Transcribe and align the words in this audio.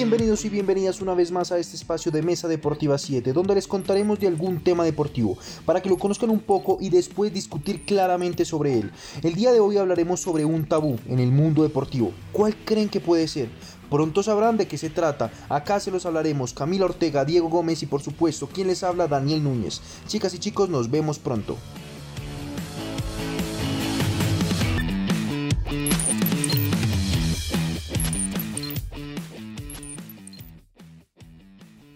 Bienvenidos 0.00 0.46
y 0.46 0.48
bienvenidas 0.48 1.02
una 1.02 1.12
vez 1.12 1.30
más 1.30 1.52
a 1.52 1.58
este 1.58 1.76
espacio 1.76 2.10
de 2.10 2.22
Mesa 2.22 2.48
Deportiva 2.48 2.96
7, 2.96 3.34
donde 3.34 3.54
les 3.54 3.68
contaremos 3.68 4.18
de 4.18 4.28
algún 4.28 4.64
tema 4.64 4.82
deportivo, 4.82 5.36
para 5.66 5.82
que 5.82 5.90
lo 5.90 5.98
conozcan 5.98 6.30
un 6.30 6.40
poco 6.40 6.78
y 6.80 6.88
después 6.88 7.34
discutir 7.34 7.84
claramente 7.84 8.46
sobre 8.46 8.78
él. 8.78 8.92
El 9.22 9.34
día 9.34 9.52
de 9.52 9.60
hoy 9.60 9.76
hablaremos 9.76 10.18
sobre 10.20 10.46
un 10.46 10.64
tabú 10.64 10.98
en 11.06 11.18
el 11.18 11.30
mundo 11.30 11.64
deportivo. 11.64 12.12
¿Cuál 12.32 12.56
creen 12.64 12.88
que 12.88 13.00
puede 13.00 13.28
ser? 13.28 13.50
Pronto 13.90 14.22
sabrán 14.22 14.56
de 14.56 14.66
qué 14.66 14.78
se 14.78 14.88
trata. 14.88 15.30
Acá 15.50 15.78
se 15.80 15.90
los 15.90 16.06
hablaremos 16.06 16.54
Camila 16.54 16.86
Ortega, 16.86 17.26
Diego 17.26 17.50
Gómez 17.50 17.82
y 17.82 17.86
por 17.86 18.00
supuesto 18.00 18.46
quien 18.46 18.68
les 18.68 18.82
habla 18.82 19.06
Daniel 19.06 19.44
Núñez. 19.44 19.82
Chicas 20.06 20.32
y 20.32 20.38
chicos, 20.38 20.70
nos 20.70 20.90
vemos 20.90 21.18
pronto. 21.18 21.58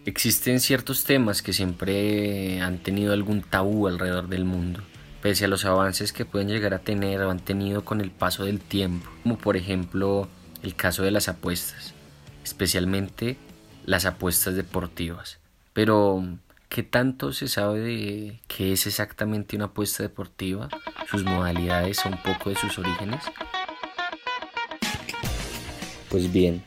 Existen 0.07 0.61
ciertos 0.61 1.05
temas 1.05 1.41
que 1.41 1.55
siempre 1.55 2.61
han 2.61 2.79
tenido 2.79 3.15
algún 3.15 3.41
tabú 3.41 3.89
alrededor 3.89 4.29
del 4.29 4.45
mundo, 4.45 4.83
pese 5.23 5.47
a 5.47 5.49
los 5.49 5.65
avances 5.65 6.13
que 6.13 6.27
pueden 6.27 6.49
llegar 6.49 6.75
a 6.75 6.81
tener 6.81 7.23
o 7.23 7.31
han 7.31 7.41
tenido 7.41 7.87
con 7.87 8.03
el 8.03 8.11
paso 8.11 8.45
del 8.45 8.61
tiempo, 8.61 9.11
como 9.23 9.39
por 9.39 9.57
ejemplo 9.57 10.29
el 10.63 10.75
caso 10.75 11.05
de 11.05 11.11
las 11.11 11.29
apuestas, 11.29 11.95
especialmente 12.45 13.39
las 13.87 14.05
apuestas 14.05 14.55
deportivas. 14.57 15.39
Pero, 15.73 16.23
¿qué 16.69 16.83
tanto 16.83 17.33
se 17.33 17.49
sabe 17.49 17.81
de 17.81 18.41
qué 18.47 18.75
es 18.75 18.87
exactamente 18.87 19.57
una 19.57 19.67
apuesta 19.67 20.03
deportiva, 20.03 20.69
sus 21.11 21.25
modalidades 21.25 22.05
o 22.05 22.11
un 22.11 22.23
poco 22.23 22.51
de 22.51 22.57
sus 22.57 22.79
orígenes? 22.79 23.23
Pues 26.11 26.31
bien, 26.31 26.63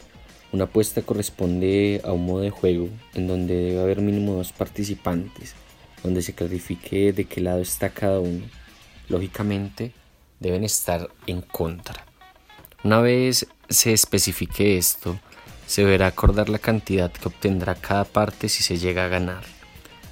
una 0.57 0.63
apuesta 0.63 1.03
corresponde 1.03 2.01
a 2.03 2.13
un 2.13 2.25
modo 2.25 2.41
de 2.41 2.49
juego 2.49 2.89
en 3.13 3.27
donde 3.27 3.53
debe 3.53 3.79
haber 3.79 4.01
mínimo 4.01 4.33
dos 4.33 4.53
participantes, 4.53 5.53
donde 6.01 6.23
se 6.23 6.33
clarifique 6.33 7.13
de 7.13 7.25
qué 7.25 7.41
lado 7.41 7.61
está 7.61 7.89
cada 7.89 8.19
uno. 8.19 8.43
Lógicamente, 9.07 9.91
deben 10.39 10.63
estar 10.63 11.11
en 11.27 11.43
contra. 11.43 12.03
Una 12.83 13.01
vez 13.01 13.45
se 13.69 13.93
especifique 13.93 14.79
esto, 14.79 15.19
se 15.67 15.83
deberá 15.83 16.07
acordar 16.07 16.49
la 16.49 16.57
cantidad 16.57 17.11
que 17.11 17.27
obtendrá 17.27 17.75
cada 17.75 18.05
parte 18.05 18.49
si 18.49 18.63
se 18.63 18.79
llega 18.79 19.05
a 19.05 19.09
ganar, 19.09 19.43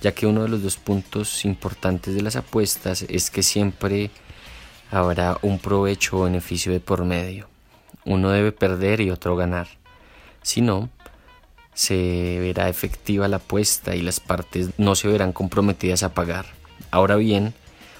ya 0.02 0.14
que 0.14 0.28
uno 0.28 0.44
de 0.44 0.50
los 0.50 0.62
dos 0.62 0.78
puntos 0.78 1.44
importantes 1.44 2.14
de 2.14 2.22
las 2.22 2.36
apuestas 2.36 3.04
es 3.10 3.32
que 3.32 3.42
siempre 3.42 4.12
habrá 4.92 5.40
un 5.42 5.58
provecho 5.58 6.20
o 6.20 6.24
beneficio 6.26 6.72
de 6.72 6.82
por 6.82 7.04
medio. 7.04 7.50
Uno 8.06 8.30
debe 8.30 8.52
perder 8.52 9.02
y 9.02 9.10
otro 9.10 9.36
ganar. 9.36 9.68
Si 10.46 10.62
no, 10.62 10.90
se 11.74 12.38
verá 12.40 12.70
efectiva 12.70 13.28
la 13.28 13.38
apuesta 13.38 13.96
y 13.96 14.04
las 14.04 14.20
partes 14.20 14.70
no 14.78 14.94
se 14.94 15.08
verán 15.08 15.34
comprometidas 15.34 16.04
a 16.04 16.14
pagar. 16.14 16.46
Ahora 16.92 17.16
bien, 17.16 17.56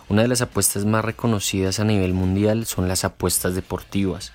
una 0.10 0.22
de 0.22 0.28
las 0.28 0.42
apuestas 0.42 0.86
más 0.86 1.04
reconocidas 1.04 1.80
a 1.80 1.86
nivel 1.86 2.14
mundial 2.14 2.68
son 2.68 2.88
las 2.88 3.04
apuestas 3.04 3.56
deportivas, 3.56 4.32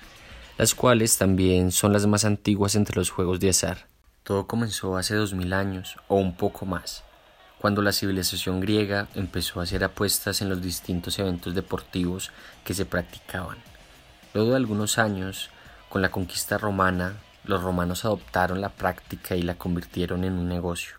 las 0.57 0.75
cuales 0.75 1.17
también 1.17 1.71
son 1.71 1.93
las 1.93 2.05
más 2.05 2.25
antiguas 2.25 2.75
entre 2.75 2.97
los 2.97 3.09
juegos 3.09 3.39
de 3.39 3.51
azar. 3.51 3.87
Todo 4.23 4.45
comenzó 4.45 4.97
hace 4.97 5.15
dos 5.15 5.33
mil 5.33 5.53
años 5.53 5.95
o 6.09 6.17
un 6.17 6.35
poco 6.35 6.65
más, 6.65 7.05
cuando 7.59 7.81
la 7.81 7.93
civilización 7.93 8.59
griega 8.59 9.07
empezó 9.15 9.61
a 9.61 9.63
hacer 9.63 9.85
apuestas 9.85 10.41
en 10.41 10.49
los 10.49 10.61
distintos 10.61 11.17
eventos 11.17 11.55
deportivos 11.55 12.33
que 12.65 12.73
se 12.73 12.85
practicaban. 12.85 13.59
Luego 14.33 14.49
de 14.49 14.57
algunos 14.57 14.97
años, 14.97 15.49
con 15.87 16.01
la 16.01 16.11
conquista 16.11 16.57
romana, 16.57 17.15
los 17.43 17.63
romanos 17.63 18.05
adoptaron 18.05 18.61
la 18.61 18.69
práctica 18.69 19.35
y 19.35 19.41
la 19.41 19.55
convirtieron 19.55 20.23
en 20.23 20.33
un 20.33 20.47
negocio, 20.47 20.95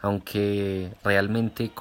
aunque 0.00 0.94
realmente 1.02 1.72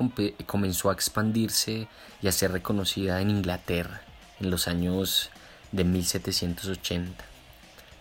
comenzó 0.45 0.89
a 0.89 0.94
expandirse 0.94 1.88
y 2.22 2.28
a 2.28 2.31
ser 2.31 2.51
reconocida 2.51 3.22
en 3.22 3.30
Inglaterra 3.30 4.01
en 4.40 4.50
los 4.50 4.68
años 4.68 5.30
de 5.72 5.84
1780, 5.84 7.24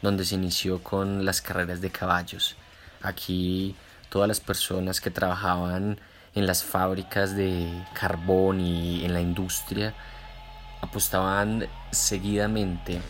donde 0.03 0.25
se 0.25 0.35
inició 0.35 0.83
con 0.83 1.25
las 1.25 1.41
carreras 1.41 1.81
de 1.81 1.91
caballos. 1.91 2.57
Aquí 3.03 3.75
todas 4.09 4.29
las 4.29 4.41
personas 4.41 5.01
que 5.01 5.11
trabajaban 5.11 5.99
en 6.35 6.47
las 6.47 6.63
fábricas 6.65 7.35
de 7.35 7.69
carbón 7.95 8.61
y 8.61 9.05
en 9.05 9.15
la 9.15 9.21
industria 9.21 9.95
apostaban 10.81 11.67
seguidamente 11.91 13.01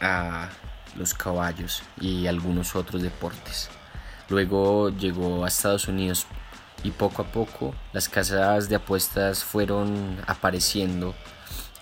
a 0.00 0.48
los 0.96 1.14
caballos 1.14 1.82
y 2.00 2.26
algunos 2.26 2.76
otros 2.76 3.02
deportes. 3.02 3.68
Luego 4.28 4.90
llegó 4.90 5.44
a 5.44 5.48
Estados 5.48 5.88
Unidos 5.88 6.26
y 6.82 6.90
poco 6.92 7.22
a 7.22 7.26
poco 7.26 7.74
las 7.92 8.08
casas 8.08 8.68
de 8.68 8.76
apuestas 8.76 9.44
fueron 9.44 10.18
apareciendo, 10.26 11.14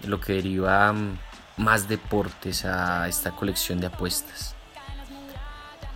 lo 0.04 0.20
que 0.20 0.34
deriva 0.34 0.94
más 1.56 1.88
deportes 1.88 2.64
a 2.64 3.08
esta 3.08 3.32
colección 3.32 3.80
de 3.80 3.88
apuestas. 3.88 4.54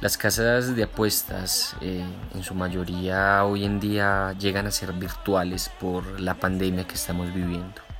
Las 0.00 0.16
casas 0.16 0.74
de 0.74 0.82
apuestas 0.82 1.76
eh, 1.80 2.04
en 2.34 2.42
su 2.42 2.56
mayoría 2.56 3.44
hoy 3.44 3.64
en 3.64 3.78
día 3.78 4.34
llegan 4.36 4.66
a 4.66 4.72
ser 4.72 4.92
virtuales 4.92 5.70
por 5.80 6.20
la 6.20 6.34
pandemia 6.34 6.84
que 6.86 6.94
estamos 6.94 7.32
viviendo. 7.32 7.91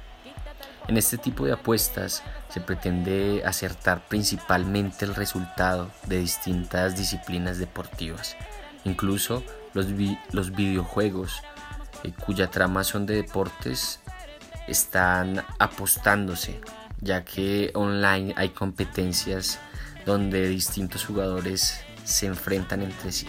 En 0.88 0.96
este 0.96 1.16
tipo 1.16 1.46
de 1.46 1.52
apuestas 1.52 2.22
se 2.48 2.60
pretende 2.60 3.42
acertar 3.44 4.06
principalmente 4.08 5.04
el 5.04 5.14
resultado 5.14 5.90
de 6.06 6.18
distintas 6.18 6.96
disciplinas 6.96 7.58
deportivas, 7.58 8.36
incluso 8.84 9.42
los, 9.74 9.86
los 10.32 10.50
videojuegos 10.52 11.42
eh, 12.02 12.12
cuya 12.12 12.50
trama 12.50 12.84
son 12.84 13.06
de 13.06 13.14
deportes 13.14 14.00
están 14.66 15.44
apostándose, 15.58 16.60
ya 17.00 17.24
que 17.24 17.70
online 17.74 18.34
hay 18.36 18.50
competencias 18.50 19.58
donde 20.04 20.48
distintos 20.48 21.04
jugadores 21.04 21.80
se 22.04 22.26
enfrentan 22.26 22.82
entre 22.82 23.12
sí. 23.12 23.28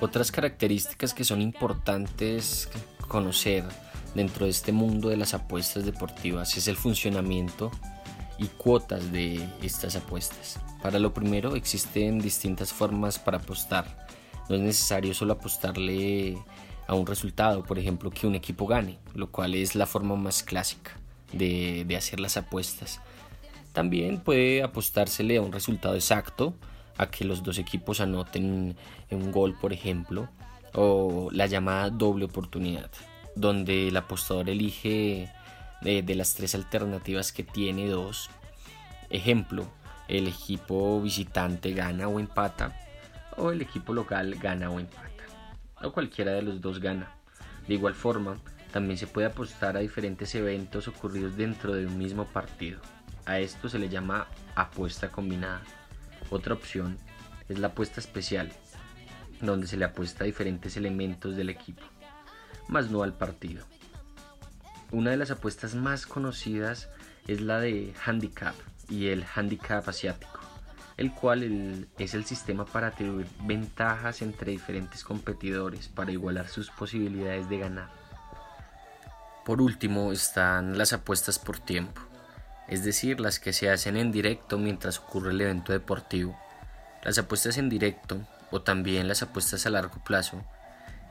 Otras 0.00 0.32
características 0.32 1.14
que 1.14 1.24
son 1.24 1.40
importantes 1.40 2.68
conocer 3.08 3.64
dentro 4.14 4.44
de 4.44 4.50
este 4.50 4.72
mundo 4.72 5.08
de 5.08 5.16
las 5.16 5.34
apuestas 5.34 5.84
deportivas 5.84 6.56
es 6.56 6.68
el 6.68 6.76
funcionamiento 6.76 7.70
y 8.38 8.46
cuotas 8.46 9.12
de 9.12 9.46
estas 9.62 9.96
apuestas. 9.96 10.58
Para 10.82 10.98
lo 10.98 11.14
primero 11.14 11.54
existen 11.54 12.18
distintas 12.18 12.72
formas 12.72 13.18
para 13.18 13.38
apostar. 13.38 14.06
No 14.48 14.56
es 14.56 14.62
necesario 14.62 15.14
solo 15.14 15.34
apostarle 15.34 16.36
a 16.86 16.94
un 16.94 17.06
resultado, 17.06 17.62
por 17.62 17.78
ejemplo, 17.78 18.10
que 18.10 18.26
un 18.26 18.34
equipo 18.34 18.66
gane, 18.66 18.98
lo 19.14 19.30
cual 19.30 19.54
es 19.54 19.74
la 19.74 19.86
forma 19.86 20.16
más 20.16 20.42
clásica 20.42 20.92
de, 21.32 21.86
hacer 21.96 22.20
las 22.20 22.36
apuestas. 22.36 23.00
También 23.72 24.20
puede 24.20 24.62
apostársele 24.62 25.36
a 25.36 25.42
un 25.42 25.52
resultado 25.52 25.94
exacto, 25.94 26.54
a 26.98 27.10
que 27.10 27.24
los 27.24 27.42
dos 27.42 27.58
equipos 27.58 28.00
anoten 28.00 28.76
un 29.10 29.32
gol, 29.32 29.56
por 29.58 29.72
ejemplo, 29.72 30.28
o 30.74 31.28
la 31.30 31.46
llamada 31.46 31.90
doble 31.90 32.24
oportunidad 32.24 32.90
donde 33.34 33.88
el 33.88 33.96
apostador 33.96 34.48
elige 34.48 35.30
de, 35.80 36.14
las 36.14 36.34
tres 36.34 36.54
alternativas 36.54 37.32
que 37.32 37.42
tiene 37.42 37.88
dos. 37.88 38.30
Ejemplo, 39.10 39.68
el 40.08 40.28
equipo 40.28 41.00
visitante 41.00 41.72
gana 41.72 42.08
o 42.08 42.20
empata, 42.20 42.78
o 43.36 43.50
el 43.50 43.62
equipo 43.62 43.92
local 43.92 44.36
gana 44.36 44.70
o 44.70 44.78
empata, 44.78 45.24
o 45.82 45.92
cualquiera 45.92 46.32
de 46.32 46.42
los 46.42 46.60
dos 46.60 46.80
gana. 46.80 47.10
De 47.66 47.74
igual 47.74 47.94
forma, 47.94 48.38
también 48.72 48.98
se 48.98 49.06
puede 49.06 49.26
apostar 49.26 49.76
a 49.76 49.80
diferentes 49.80 50.34
eventos 50.34 50.88
ocurridos 50.88 51.36
dentro 51.36 51.74
de 51.74 51.86
un 51.86 51.98
mismo 51.98 52.24
partido. 52.26 52.80
A 53.24 53.38
esto 53.38 53.68
se 53.68 53.78
le 53.78 53.88
llama 53.88 54.26
apuesta 54.54 55.10
combinada. 55.10 55.62
Otra 56.30 56.54
opción 56.54 56.98
es 57.48 57.58
la 57.58 57.68
apuesta 57.68 58.00
especial, 58.00 58.50
donde 59.40 59.66
se 59.66 59.76
le 59.76 59.84
apuesta 59.84 60.24
a 60.24 60.26
diferentes 60.26 60.76
elementos 60.76 61.36
del 61.36 61.50
equipo 61.50 61.82
más 62.68 62.90
no 62.90 63.02
al 63.02 63.14
partido. 63.14 63.64
Una 64.90 65.10
de 65.10 65.16
las 65.16 65.30
apuestas 65.30 65.74
más 65.74 66.06
conocidas 66.06 66.88
es 67.26 67.40
la 67.40 67.60
de 67.60 67.94
handicap 68.04 68.54
y 68.88 69.08
el 69.08 69.24
handicap 69.34 69.88
asiático, 69.88 70.40
el 70.96 71.12
cual 71.14 71.88
es 71.98 72.14
el 72.14 72.24
sistema 72.24 72.66
para 72.66 72.88
atribuir 72.88 73.26
ventajas 73.44 74.22
entre 74.22 74.52
diferentes 74.52 75.02
competidores 75.04 75.88
para 75.88 76.12
igualar 76.12 76.48
sus 76.48 76.70
posibilidades 76.70 77.48
de 77.48 77.58
ganar. 77.58 77.90
Por 79.44 79.60
último 79.62 80.12
están 80.12 80.76
las 80.76 80.92
apuestas 80.92 81.38
por 81.38 81.58
tiempo, 81.58 82.00
es 82.68 82.84
decir, 82.84 83.18
las 83.18 83.40
que 83.40 83.52
se 83.52 83.70
hacen 83.70 83.96
en 83.96 84.12
directo 84.12 84.58
mientras 84.58 84.98
ocurre 84.98 85.32
el 85.32 85.40
evento 85.40 85.72
deportivo. 85.72 86.38
Las 87.02 87.18
apuestas 87.18 87.58
en 87.58 87.68
directo 87.68 88.20
o 88.50 88.62
también 88.62 89.08
las 89.08 89.22
apuestas 89.22 89.66
a 89.66 89.70
largo 89.70 90.04
plazo 90.04 90.44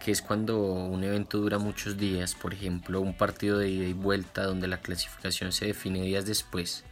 que 0.03 0.11
es 0.11 0.21
cuando 0.21 0.57
un 0.59 1.03
evento 1.03 1.37
dura 1.37 1.59
muchos 1.59 1.97
días, 1.97 2.33
por 2.33 2.53
ejemplo 2.53 3.01
un 3.01 3.15
partido 3.15 3.59
de 3.59 3.69
ida 3.69 3.85
y 3.85 3.93
vuelta 3.93 4.43
donde 4.43 4.67
la 4.67 4.81
clasificación 4.81 5.51
se 5.51 5.65
define 5.65 6.01
días 6.01 6.25
después. 6.25 6.83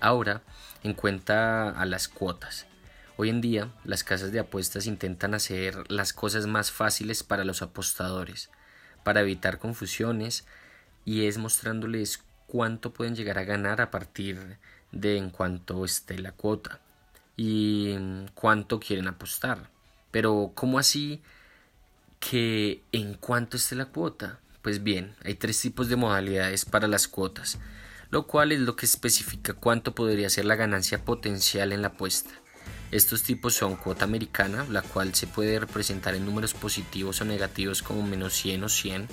Ahora, 0.00 0.42
en 0.82 0.94
cuenta 0.94 1.70
a 1.70 1.84
las 1.84 2.08
cuotas. 2.08 2.66
Hoy 3.16 3.28
en 3.28 3.40
día, 3.40 3.70
las 3.84 4.04
casas 4.04 4.32
de 4.32 4.40
apuestas 4.40 4.86
intentan 4.86 5.34
hacer 5.34 5.90
las 5.90 6.12
cosas 6.12 6.46
más 6.46 6.70
fáciles 6.70 7.22
para 7.22 7.44
los 7.44 7.60
apostadores, 7.60 8.50
para 9.04 9.20
evitar 9.20 9.58
confusiones, 9.58 10.46
y 11.04 11.26
es 11.26 11.38
mostrándoles 11.38 12.22
cuánto 12.46 12.92
pueden 12.92 13.16
llegar 13.16 13.38
a 13.38 13.44
ganar 13.44 13.80
a 13.80 13.90
partir 13.90 14.58
de 14.92 15.16
en 15.16 15.30
cuanto 15.30 15.84
esté 15.84 16.18
la 16.18 16.32
cuota 16.32 16.80
y 17.36 17.96
cuánto 18.34 18.78
quieren 18.78 19.08
apostar. 19.08 19.70
Pero, 20.10 20.52
¿cómo 20.54 20.78
así 20.78 21.22
que 22.30 22.84
en 22.92 23.14
cuánto 23.14 23.56
esté 23.56 23.74
la 23.74 23.86
cuota? 23.86 24.38
Pues 24.62 24.84
bien, 24.84 25.16
hay 25.24 25.34
tres 25.34 25.60
tipos 25.60 25.88
de 25.88 25.96
modalidades 25.96 26.64
para 26.64 26.86
las 26.86 27.08
cuotas, 27.08 27.58
lo 28.10 28.28
cual 28.28 28.52
es 28.52 28.60
lo 28.60 28.76
que 28.76 28.86
especifica 28.86 29.54
cuánto 29.54 29.92
podría 29.94 30.30
ser 30.30 30.44
la 30.44 30.54
ganancia 30.54 31.04
potencial 31.04 31.72
en 31.72 31.82
la 31.82 31.88
apuesta. 31.88 32.30
Estos 32.92 33.24
tipos 33.24 33.54
son 33.54 33.74
cuota 33.74 34.04
americana, 34.04 34.64
la 34.70 34.82
cual 34.82 35.14
se 35.14 35.26
puede 35.26 35.58
representar 35.58 36.14
en 36.14 36.24
números 36.24 36.54
positivos 36.54 37.20
o 37.20 37.24
negativos 37.24 37.82
como 37.82 38.06
menos 38.06 38.34
100 38.34 38.64
o 38.64 38.68
100. 38.68 39.08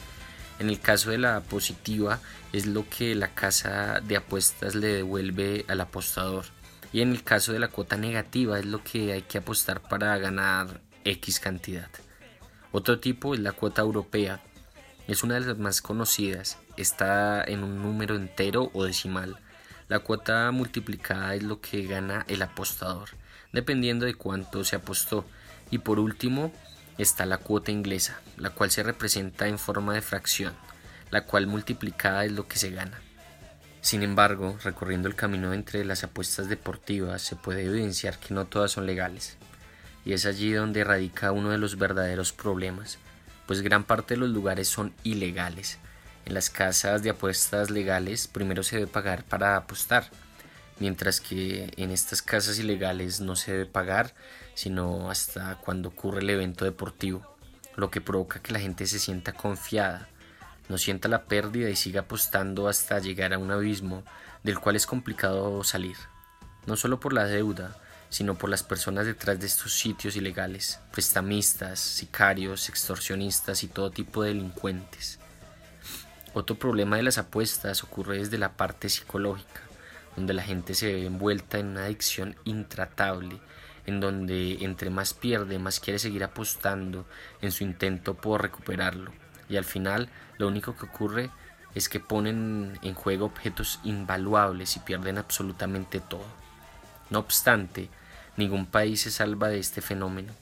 En 0.60 0.70
el 0.70 0.80
caso 0.80 1.10
de 1.10 1.18
la 1.18 1.42
positiva 1.42 2.20
es 2.54 2.68
lo 2.68 2.88
que 2.88 3.16
la 3.16 3.34
casa 3.34 4.02
de 4.02 4.18
apuestas 4.18 4.76
le 4.76 4.88
devuelve 4.88 5.66
al 5.68 5.82
apostador. 5.82 6.46
Y 6.94 7.02
en 7.02 7.12
el 7.12 7.24
caso 7.24 7.54
de 7.54 7.60
la 7.60 7.70
cuota 7.70 7.98
negativa 7.98 8.60
es 8.60 8.66
lo 8.66 8.84
que 8.84 9.14
hay 9.14 9.24
que 9.24 9.40
apostar 9.40 9.82
para 9.82 10.16
ganar 10.20 10.82
X 11.04 11.40
cantidad. 11.40 11.90
Otro 12.72 13.00
tipo 13.00 13.34
es 13.34 13.40
la 13.40 13.52
cuota 13.52 13.82
europea. 13.82 14.42
Es 15.08 15.24
una 15.24 15.36
de 15.36 15.42
las 15.42 15.58
más 15.58 15.82
conocidas. 15.82 16.58
Está 16.78 17.44
en 17.44 17.64
un 17.64 17.82
número 17.82 18.16
entero 18.16 18.70
o 18.74 18.84
decimal. 18.84 19.38
La 19.88 20.00
cuota 20.00 20.52
multiplicada 20.52 21.34
es 21.34 21.42
lo 21.42 21.62
que 21.62 21.88
gana 21.88 22.26
el 22.28 22.44
apostador, 22.44 23.10
dependiendo 23.52 24.06
de 24.06 24.14
cuánto 24.14 24.64
se 24.64 24.76
apostó. 24.76 25.26
Y 25.72 25.80
por 25.80 26.00
último 26.00 26.54
está 27.00 27.26
la 27.26 27.40
cuota 27.40 27.72
inglesa, 27.72 28.20
la 28.38 28.52
cual 28.52 28.70
se 28.70 28.84
representa 28.84 29.48
en 29.48 29.58
forma 29.58 29.96
de 29.96 30.02
fracción, 30.02 30.54
la 31.10 31.26
cual 31.26 31.48
multiplicada 31.48 32.26
es 32.26 32.32
lo 32.34 32.48
que 32.48 32.58
se 32.58 32.70
gana. 32.70 33.00
Sin 33.82 34.04
embargo, 34.04 34.60
recorriendo 34.64 35.08
el 35.08 35.16
camino 35.16 35.54
entre 35.54 35.86
las 35.86 36.04
apuestas 36.04 36.50
deportivas 36.50 37.24
se 37.24 37.36
puede 37.36 37.64
evidenciar 37.64 38.20
que 38.20 38.34
no 38.36 38.46
todas 38.46 38.72
son 38.72 38.86
legales. 38.86 39.38
Y 40.10 40.14
es 40.14 40.26
allí 40.26 40.54
donde 40.54 40.84
radica 40.84 41.32
uno 41.32 41.52
de 41.52 41.60
los 41.60 41.78
verdaderos 41.78 42.34
problemas, 42.34 42.98
pues 43.46 43.62
gran 43.62 43.84
parte 43.84 44.16
de 44.16 44.20
los 44.20 44.30
lugares 44.30 44.68
son 44.68 44.92
ilegales. 45.04 45.78
En 46.26 46.34
las 46.34 46.50
casas 46.50 47.04
de 47.04 47.12
apuestas 47.12 47.70
legales 47.70 48.28
primero 48.28 48.64
se 48.64 48.78
debe 48.78 48.88
pagar 48.88 49.24
para 49.24 49.56
apostar, 49.56 50.10
mientras 50.80 51.22
que 51.22 51.72
en 51.78 51.92
estas 51.92 52.24
casas 52.24 52.58
ilegales 52.58 53.22
no 53.22 53.36
se 53.36 53.52
debe 53.52 53.66
pagar 53.68 54.16
sino 54.56 55.12
hasta 55.12 55.58
cuando 55.58 55.90
ocurre 55.90 56.22
el 56.22 56.30
evento 56.32 56.66
deportivo, 56.66 57.38
lo 57.76 57.92
que 57.92 58.02
provoca 58.02 58.42
que 58.42 58.52
la 58.52 58.60
gente 58.60 58.88
se 58.88 58.98
sienta 58.98 59.34
confiada 59.34 60.10
no 60.70 60.80
sienta 60.80 61.08
la 61.08 61.26
pérdida 61.26 61.70
y 61.70 61.76
siga 61.76 62.02
apostando 62.02 62.68
hasta 62.68 62.98
llegar 62.98 63.36
a 63.36 63.38
un 63.38 63.52
abismo 63.52 64.04
del 64.42 64.58
cual 64.58 64.76
es 64.76 64.88
complicado 64.88 65.64
salir, 65.64 65.98
no 66.66 66.78
solo 66.78 67.00
por 67.00 67.14
la 67.14 67.26
deuda, 67.26 67.78
sino 68.10 68.36
por 68.36 68.50
las 68.50 68.64
personas 68.64 69.06
detrás 69.06 69.40
de 69.40 69.46
estos 69.46 69.74
sitios 69.74 70.16
ilegales, 70.16 70.80
prestamistas, 70.92 71.80
sicarios, 71.80 72.70
extorsionistas 72.70 73.64
y 73.64 73.68
todo 73.68 73.92
tipo 73.92 74.24
de 74.24 74.30
delincuentes. 74.30 75.20
Otro 76.34 76.58
problema 76.58 76.98
de 76.98 77.04
las 77.04 77.18
apuestas 77.18 77.84
ocurre 77.84 78.20
desde 78.20 78.38
la 78.38 78.54
parte 78.54 78.90
psicológica, 78.90 79.62
donde 80.16 80.34
la 80.34 80.44
gente 80.44 80.74
se 80.76 80.94
ve 80.94 81.06
envuelta 81.06 81.60
en 81.60 81.68
una 81.68 81.86
adicción 81.86 82.36
intratable, 82.44 83.40
en 83.86 84.00
donde 84.00 84.64
entre 84.64 84.90
más 84.90 85.14
pierde, 85.14 85.60
más 85.60 85.80
quiere 85.80 86.00
seguir 86.00 86.24
apostando 86.24 87.06
en 87.42 87.52
su 87.52 87.64
intento 87.64 88.16
por 88.16 88.42
recuperarlo 88.42 89.12
y 89.50 89.58
al 89.58 89.66
final 89.66 90.10
lo 90.38 90.48
único 90.48 90.76
que 90.76 90.86
ocurre 90.86 91.32
es 91.76 91.90
que 91.90 92.00
ponen 92.00 92.80
en 92.82 92.94
juego 92.94 93.26
objetos 93.26 93.80
invaluables 93.84 94.76
y 94.78 94.80
pierden 94.80 95.18
absolutamente 95.18 96.00
todo. 96.00 96.26
No 97.10 97.20
obstante, 97.20 97.90
ningún 98.38 98.66
país 98.66 99.02
se 99.02 99.12
salva 99.12 99.50
de 99.50 99.60
este 99.60 99.82
fenómeno, 99.82 100.34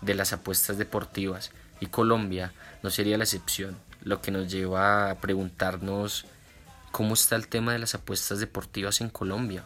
de 0.00 0.14
las 0.14 0.32
apuestas 0.32 0.78
deportivas, 0.78 1.50
y 1.80 1.86
Colombia 1.86 2.52
no 2.82 2.90
sería 2.90 3.18
la 3.18 3.24
excepción, 3.24 3.76
lo 4.02 4.20
que 4.20 4.30
nos 4.30 4.50
lleva 4.50 5.10
a 5.10 5.16
preguntarnos 5.16 6.26
cómo 6.90 7.14
está 7.14 7.36
el 7.36 7.48
tema 7.48 7.72
de 7.72 7.78
las 7.78 7.94
apuestas 7.94 8.38
deportivas 8.38 9.00
en 9.00 9.08
Colombia. 9.08 9.64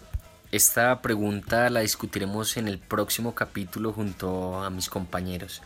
Esta 0.53 1.03
pregunta 1.03 1.69
la 1.71 1.81
discutiremos 1.81 2.57
en 2.57 2.69
el 2.69 2.79
próximo 2.79 3.35
capítulo 3.35 3.93
junto 3.93 4.63
a 4.63 4.71
mis 4.71 4.89
compañeros. 4.89 5.61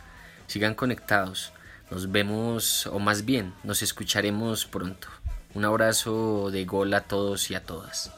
Sigan 0.46 0.74
conectados. 0.74 1.52
Nos 1.90 2.10
vemos, 2.10 2.86
o 2.86 2.98
más 2.98 3.24
bien, 3.24 3.52
nos 3.62 3.82
escucharemos 3.82 4.64
pronto. 4.64 5.08
Un 5.54 5.64
abrazo 5.64 6.50
de 6.50 6.64
gol 6.64 6.94
a 6.94 7.02
todos 7.02 7.50
y 7.50 7.54
a 7.54 7.64
todas. 7.64 8.10